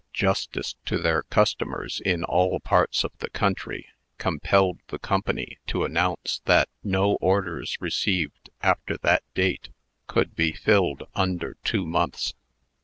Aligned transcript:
Justice 0.13 0.77
to 0.85 0.97
their 0.97 1.21
customers 1.21 2.01
in 2.03 2.23
all 2.23 2.59
parts 2.59 3.03
of 3.03 3.11
the 3.19 3.29
country, 3.29 3.85
compelled 4.17 4.79
the 4.87 4.97
Company 4.97 5.59
to 5.67 5.85
announce 5.85 6.41
that 6.45 6.69
no 6.83 7.17
orders 7.21 7.77
received 7.79 8.49
after 8.63 8.97
that 9.03 9.21
date 9.35 9.69
could 10.07 10.35
be 10.35 10.53
filled 10.53 11.03
under 11.13 11.55
two 11.63 11.85
months. 11.85 12.33